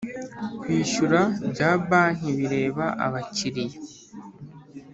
[0.59, 1.19] kwishyura
[1.51, 3.77] bya banki bireba abakiriya